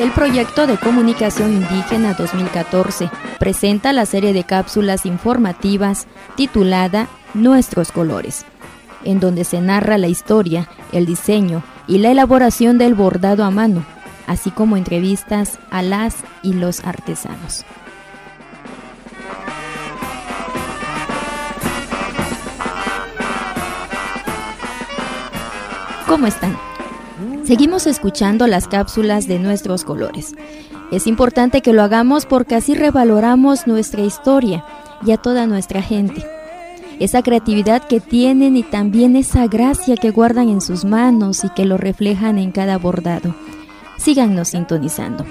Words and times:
El 0.00 0.12
proyecto 0.12 0.66
de 0.66 0.78
comunicación 0.78 1.52
indígena 1.52 2.14
2014 2.14 3.10
presenta 3.38 3.92
la 3.92 4.06
serie 4.06 4.32
de 4.32 4.44
cápsulas 4.44 5.04
informativas 5.04 6.06
titulada 6.36 7.06
Nuestros 7.34 7.92
colores, 7.92 8.46
en 9.04 9.20
donde 9.20 9.44
se 9.44 9.60
narra 9.60 9.98
la 9.98 10.08
historia, 10.08 10.70
el 10.92 11.04
diseño 11.04 11.62
y 11.86 11.98
la 11.98 12.12
elaboración 12.12 12.78
del 12.78 12.94
bordado 12.94 13.44
a 13.44 13.50
mano, 13.50 13.84
así 14.26 14.50
como 14.50 14.78
entrevistas 14.78 15.58
a 15.70 15.82
las 15.82 16.16
y 16.42 16.54
los 16.54 16.82
artesanos. 16.82 17.66
¿Cómo 26.06 26.26
están? 26.26 26.69
Seguimos 27.50 27.88
escuchando 27.88 28.46
las 28.46 28.68
cápsulas 28.68 29.26
de 29.26 29.40
nuestros 29.40 29.82
colores. 29.82 30.36
Es 30.92 31.08
importante 31.08 31.62
que 31.62 31.72
lo 31.72 31.82
hagamos 31.82 32.24
porque 32.24 32.54
así 32.54 32.76
revaloramos 32.76 33.66
nuestra 33.66 34.02
historia 34.02 34.64
y 35.04 35.10
a 35.10 35.16
toda 35.16 35.48
nuestra 35.48 35.82
gente. 35.82 36.24
Esa 37.00 37.24
creatividad 37.24 37.82
que 37.88 37.98
tienen 37.98 38.56
y 38.56 38.62
también 38.62 39.16
esa 39.16 39.48
gracia 39.48 39.96
que 39.96 40.12
guardan 40.12 40.48
en 40.48 40.60
sus 40.60 40.84
manos 40.84 41.42
y 41.42 41.48
que 41.48 41.64
lo 41.64 41.76
reflejan 41.76 42.38
en 42.38 42.52
cada 42.52 42.78
bordado. 42.78 43.34
Síganos 43.98 44.50
sintonizando. 44.50 45.26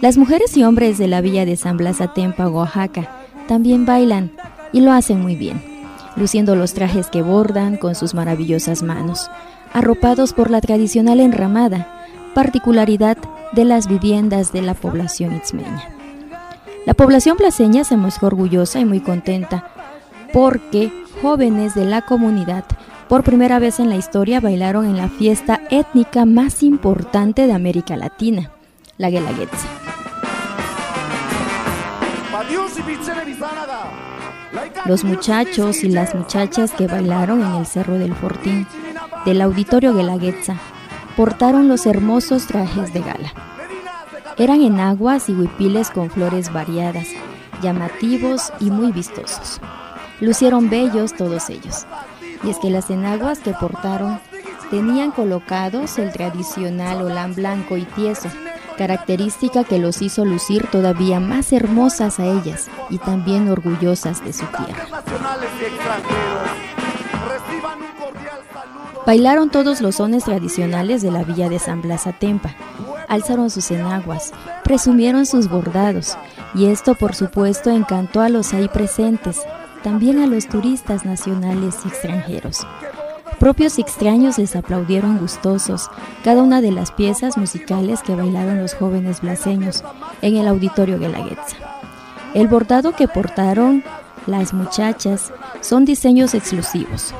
Las 0.00 0.18
mujeres 0.18 0.56
y 0.56 0.64
hombres 0.64 0.98
de 0.98 1.06
la 1.06 1.20
villa 1.20 1.44
de 1.44 1.54
San 1.54 1.76
Blas 1.76 2.00
Atempa, 2.00 2.48
Oaxaca, 2.48 3.26
también 3.46 3.86
bailan 3.86 4.32
y 4.72 4.80
lo 4.80 4.90
hacen 4.90 5.20
muy 5.22 5.36
bien, 5.36 5.62
luciendo 6.18 6.56
los 6.56 6.74
trajes 6.74 7.08
que 7.08 7.22
bordan 7.22 7.76
con 7.76 7.94
sus 7.94 8.14
maravillosas 8.14 8.82
manos 8.82 9.30
arropados 9.72 10.32
por 10.32 10.50
la 10.50 10.60
tradicional 10.60 11.20
enramada, 11.20 12.04
particularidad 12.34 13.16
de 13.52 13.64
las 13.64 13.86
viviendas 13.86 14.52
de 14.52 14.62
la 14.62 14.74
población 14.74 15.36
itzmeña. 15.36 15.88
La 16.86 16.94
población 16.94 17.36
placeña 17.36 17.84
se 17.84 17.96
mostró 17.96 18.28
orgullosa 18.28 18.80
y 18.80 18.84
muy 18.84 19.00
contenta 19.00 19.68
porque 20.32 20.92
jóvenes 21.22 21.74
de 21.74 21.84
la 21.84 22.02
comunidad 22.02 22.64
por 23.08 23.24
primera 23.24 23.58
vez 23.58 23.80
en 23.80 23.88
la 23.88 23.96
historia 23.96 24.40
bailaron 24.40 24.84
en 24.84 24.96
la 24.96 25.08
fiesta 25.08 25.60
étnica 25.70 26.24
más 26.26 26.62
importante 26.62 27.46
de 27.46 27.52
América 27.52 27.96
Latina, 27.96 28.50
la 28.98 29.10
Guelaguetza. 29.10 29.66
Los 34.86 35.04
muchachos 35.04 35.84
y 35.84 35.88
las 35.88 36.14
muchachas 36.14 36.72
que 36.72 36.86
bailaron 36.86 37.42
en 37.42 37.54
el 37.56 37.66
Cerro 37.66 37.98
del 37.98 38.14
Fortín 38.14 38.66
del 39.24 39.40
Auditorio 39.42 39.94
Guelaguetza 39.94 40.56
portaron 41.16 41.68
los 41.68 41.86
hermosos 41.86 42.46
trajes 42.46 42.92
de 42.92 43.00
gala. 43.00 43.32
Eran 44.36 44.62
enaguas 44.62 45.28
y 45.28 45.32
huipiles 45.32 45.90
con 45.90 46.10
flores 46.10 46.52
variadas, 46.52 47.08
llamativos 47.60 48.52
y 48.60 48.70
muy 48.70 48.92
vistosos. 48.92 49.60
Lucieron 50.20 50.70
bellos 50.70 51.14
todos 51.14 51.50
ellos. 51.50 51.86
Y 52.44 52.50
es 52.50 52.58
que 52.58 52.70
las 52.70 52.88
enaguas 52.88 53.40
que 53.40 53.52
portaron 53.52 54.20
tenían 54.70 55.10
colocados 55.10 55.98
el 55.98 56.12
tradicional 56.12 57.02
olán 57.02 57.34
blanco 57.34 57.76
y 57.76 57.82
tieso, 57.84 58.28
característica 58.78 59.64
que 59.64 59.78
los 59.78 60.00
hizo 60.00 60.24
lucir 60.24 60.66
todavía 60.70 61.20
más 61.20 61.52
hermosas 61.52 62.18
a 62.18 62.24
ellas 62.24 62.68
y 62.88 62.96
también 62.96 63.50
orgullosas 63.50 64.24
de 64.24 64.32
su 64.32 64.46
tierra. 64.46 64.86
Bailaron 69.04 69.50
todos 69.50 69.80
los 69.80 69.96
sones 69.96 70.24
tradicionales 70.24 71.02
de 71.02 71.10
la 71.10 71.24
villa 71.24 71.48
de 71.48 71.58
San 71.58 71.82
Blas 71.82 72.06
Atempa, 72.06 72.54
alzaron 73.08 73.50
sus 73.50 73.70
enaguas, 73.70 74.32
presumieron 74.64 75.26
sus 75.26 75.48
bordados, 75.48 76.16
y 76.54 76.66
esto 76.66 76.94
por 76.94 77.14
supuesto 77.14 77.70
encantó 77.70 78.20
a 78.20 78.28
los 78.28 78.52
ahí 78.54 78.68
presentes, 78.68 79.40
también 79.82 80.20
a 80.20 80.26
los 80.26 80.46
turistas 80.46 81.04
nacionales 81.04 81.74
y 81.84 81.88
extranjeros. 81.88 82.66
Propios 83.38 83.78
extraños 83.78 84.36
les 84.36 84.56
aplaudieron 84.56 85.18
gustosos 85.18 85.88
cada 86.24 86.42
una 86.42 86.60
de 86.60 86.72
las 86.72 86.90
piezas 86.90 87.36
musicales 87.36 88.02
que 88.02 88.16
bailaron 88.16 88.58
los 88.58 88.74
jóvenes 88.74 89.20
blaseños 89.20 89.84
en 90.22 90.36
el 90.36 90.48
auditorio 90.48 90.98
Guelaguetza. 90.98 91.56
El 92.34 92.48
bordado 92.48 92.96
que 92.96 93.06
portaron 93.06 93.84
las 94.26 94.52
muchachas 94.52 95.32
son 95.60 95.84
diseños 95.84 96.34
exclusivos, 96.34 97.14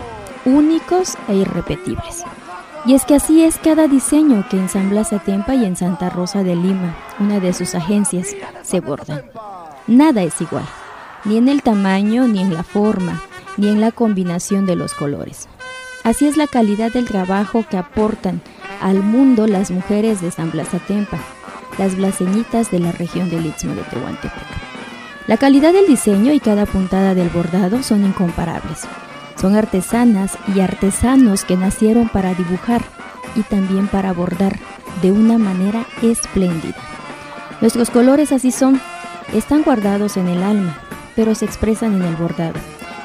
únicos 0.44 1.14
e 1.28 1.36
irrepetibles. 1.36 2.24
Y 2.84 2.94
es 2.94 3.04
que 3.04 3.14
así 3.14 3.44
es 3.44 3.56
cada 3.56 3.86
diseño 3.86 4.44
que 4.50 4.58
en 4.58 4.68
San 4.68 4.90
Blas 4.90 5.12
Atempa 5.12 5.54
y 5.54 5.64
en 5.64 5.76
Santa 5.76 6.10
Rosa 6.10 6.42
de 6.42 6.56
Lima, 6.56 6.96
una 7.20 7.38
de 7.38 7.52
sus 7.52 7.76
agencias, 7.76 8.34
se 8.62 8.80
bordan. 8.80 9.22
Nada 9.86 10.22
es 10.22 10.40
igual, 10.40 10.66
ni 11.24 11.36
en 11.36 11.48
el 11.48 11.62
tamaño, 11.62 12.26
ni 12.26 12.40
en 12.40 12.52
la 12.52 12.64
forma, 12.64 13.22
ni 13.56 13.68
en 13.68 13.80
la 13.80 13.92
combinación 13.92 14.66
de 14.66 14.76
los 14.76 14.94
colores. 14.94 15.48
Así 16.04 16.26
es 16.26 16.36
la 16.36 16.46
calidad 16.46 16.92
del 16.92 17.06
trabajo 17.06 17.64
que 17.68 17.76
aportan 17.76 18.40
al 18.80 19.02
mundo 19.02 19.46
las 19.46 19.70
mujeres 19.70 20.20
de 20.20 20.30
San 20.30 20.50
Blas 20.50 20.72
Atempa, 20.72 21.18
las 21.78 21.96
blaseñitas 21.96 22.70
de 22.70 22.78
la 22.78 22.92
región 22.92 23.30
del 23.30 23.46
Istmo 23.46 23.74
de 23.74 23.82
Tehuantepec. 23.82 24.32
La 25.26 25.36
calidad 25.36 25.72
del 25.72 25.86
diseño 25.86 26.32
y 26.32 26.40
cada 26.40 26.64
puntada 26.64 27.14
del 27.14 27.28
bordado 27.28 27.82
son 27.82 28.04
incomparables. 28.04 28.86
Son 29.38 29.54
artesanas 29.54 30.38
y 30.54 30.60
artesanos 30.60 31.44
que 31.44 31.56
nacieron 31.56 32.08
para 32.08 32.34
dibujar 32.34 32.82
y 33.36 33.42
también 33.42 33.88
para 33.88 34.12
bordar 34.12 34.58
de 35.02 35.12
una 35.12 35.38
manera 35.38 35.84
espléndida. 36.02 36.76
Nuestros 37.60 37.90
colores 37.90 38.32
así 38.32 38.50
son, 38.50 38.80
están 39.34 39.62
guardados 39.62 40.16
en 40.16 40.28
el 40.28 40.42
alma, 40.42 40.78
pero 41.14 41.34
se 41.34 41.44
expresan 41.44 41.94
en 41.94 42.02
el 42.02 42.16
bordado, 42.16 42.58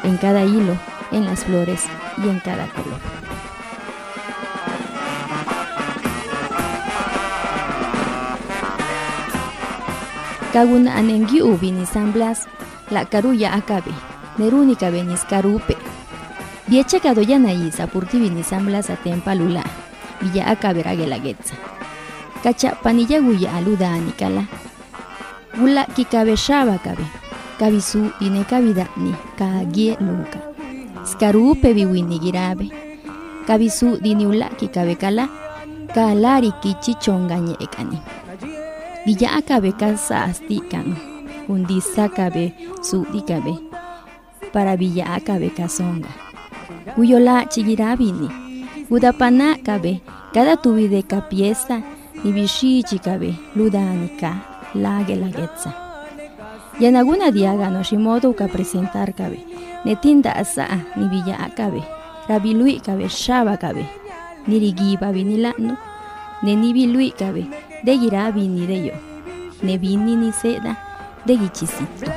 en 0.03 0.17
cada 0.17 0.43
hilo, 0.43 0.77
en 1.13 1.25
las 1.25 1.45
flores 1.45 1.85
y 2.17 2.27
en 2.27 2.39
cada 2.39 2.67
color. 2.67 2.99
Kaguna 10.51 10.97
anengiu 10.97 11.57
Samblas, 11.91 12.47
la 12.91 13.05
carulla 13.05 13.55
acabe, 13.55 13.91
nerúnica 14.37 14.89
benis 14.91 15.23
carupe, 15.25 15.75
Viecha 16.63 16.99
kadoyanay 16.99 17.71
sapurti 17.75 18.19
vinisamblas 18.19 18.89
atempa 18.89 19.35
lula, 19.35 19.63
villa 20.21 20.47
akabera 20.47 20.95
gelagetza. 20.95 21.55
Kacha 22.41 22.79
panilla 22.79 23.19
guya 23.19 23.51
aluda 23.51 23.91
anikala. 23.91 24.47
Gula 25.59 25.85
kikabe 25.91 26.37
shaba 26.37 26.79
kabe. 26.79 27.03
Kabisu 27.59 28.11
ine 28.21 28.43
kabida 28.47 28.87
ni 28.95 29.13
kagie 29.37 29.97
luka. 29.99 30.52
Skarupe 31.03 31.73
biwini 31.73 32.19
girabe. 32.19 32.71
Kabisu 33.47 33.97
diniula 33.97 34.49
kikabe 34.49 34.95
kala. 34.95 35.29
Kalari 35.93 36.51
kichi 36.61 36.93
chonganye 36.95 37.55
ekani. 37.59 37.99
Villa 39.05 39.31
akabe 39.37 39.71
kasa 39.71 40.23
asti 40.23 40.59
kano. 40.59 40.95
Undisa 41.49 42.09
kabe. 42.09 42.53
Para 44.53 44.77
villa 44.77 45.13
akabe 45.13 45.49
kasonga. 45.49 46.09
Uyola 46.97 47.45
chigirabini. 47.45 48.29
Udapana 48.89 49.55
kabe, 49.65 50.01
cada 50.33 50.55
tubide 50.57 51.01
pieza, 51.29 51.81
ni 52.23 52.31
bishi 52.31 52.83
chikabe, 52.83 53.33
ludanika, 53.55 54.35
lage 54.75 55.15
lagetza. 55.15 55.82
Yanaguna 56.79 57.31
diaga 57.31 57.69
no 57.69 57.83
shimodo 57.83 58.33
ka 58.33 58.47
presentar 58.47 59.13
kabe, 59.13 59.45
netinda 59.85 60.33
asa 60.33 60.65
ni 60.97 61.05
villa 61.07 61.37
akabe, 61.37 61.85
rabilui 62.27 62.81
kabe 62.81 63.05
shaba 63.07 63.57
kabe, 63.61 63.85
nirigiba 64.47 65.13
vinilano, 65.13 65.77
ne 66.41 66.55
nibilui 66.55 67.13
kabe, 67.13 67.45
de 67.85 67.93
girabi 67.97 68.47
ni 68.47 68.65
de 68.65 68.77
yo, 68.89 68.95
ne 69.61 69.77
vini 69.77 70.15
ni 70.15 70.31
seda, 70.33 70.75
de 71.25 71.37
gichisito. 71.37 72.09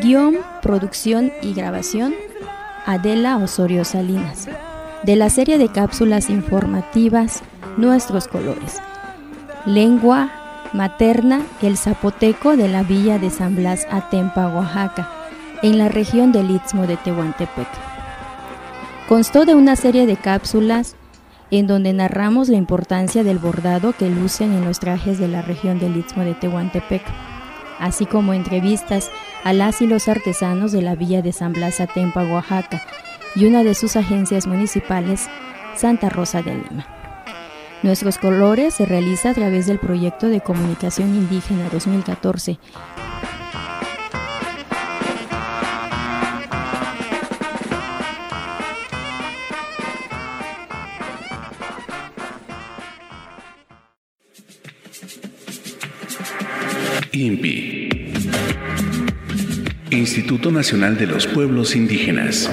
Guión, 0.00 0.38
producción 0.60 1.32
y 1.42 1.54
grabación, 1.54 2.14
Adela 2.86 3.38
Osorio 3.38 3.82
Salinas. 3.84 4.46
De 5.04 5.16
la 5.16 5.30
serie 5.30 5.56
de 5.56 5.68
cápsulas 5.68 6.28
informativas 6.28 7.42
Nuestros 7.78 8.28
Colores. 8.28 8.78
Lengua 9.64 10.30
materna, 10.74 11.40
el 11.62 11.78
zapoteco 11.78 12.58
de 12.58 12.68
la 12.68 12.82
villa 12.82 13.18
de 13.18 13.30
San 13.30 13.56
Blas 13.56 13.86
Atempa, 13.90 14.48
Oaxaca, 14.48 15.08
en 15.62 15.78
la 15.78 15.88
región 15.88 16.30
del 16.30 16.50
Istmo 16.50 16.86
de 16.86 16.98
Tehuantepec. 16.98 17.68
Constó 19.08 19.46
de 19.46 19.54
una 19.54 19.76
serie 19.76 20.06
de 20.06 20.16
cápsulas 20.16 20.94
en 21.50 21.66
donde 21.66 21.94
narramos 21.94 22.50
la 22.50 22.58
importancia 22.58 23.24
del 23.24 23.38
bordado 23.38 23.94
que 23.94 24.10
lucen 24.10 24.52
en 24.52 24.66
los 24.66 24.78
trajes 24.78 25.18
de 25.18 25.28
la 25.28 25.40
región 25.40 25.78
del 25.78 25.96
Istmo 25.96 26.22
de 26.22 26.34
Tehuantepec, 26.34 27.02
así 27.78 28.04
como 28.04 28.34
entrevistas 28.34 29.10
a 29.44 29.52
y 29.52 29.86
los 29.86 30.08
artesanos 30.08 30.72
de 30.72 30.80
la 30.80 30.94
villa 30.94 31.20
de 31.20 31.32
San 31.32 31.52
Blas 31.52 31.78
Atempa, 31.78 32.24
Oaxaca, 32.24 32.82
y 33.36 33.44
una 33.44 33.62
de 33.62 33.74
sus 33.74 33.94
agencias 33.94 34.46
municipales, 34.46 35.28
Santa 35.76 36.08
Rosa 36.08 36.40
de 36.40 36.54
Lima. 36.54 36.86
Nuestros 37.82 38.16
colores 38.16 38.72
se 38.74 38.86
realiza 38.86 39.30
a 39.30 39.34
través 39.34 39.66
del 39.66 39.78
proyecto 39.78 40.28
de 40.28 40.40
comunicación 40.40 41.14
indígena 41.14 41.68
2014 41.70 42.58
INPI 57.12 57.73
Instituto 59.90 60.50
Nacional 60.50 60.96
de 60.96 61.06
los 61.06 61.26
Pueblos 61.26 61.76
Indígenas 61.76 62.50